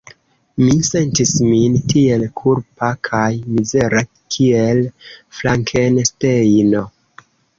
[0.59, 4.01] Mi sentis min tiel kulpa kaj mizera
[4.35, 4.81] kiel
[5.41, 6.85] Frankenstejno.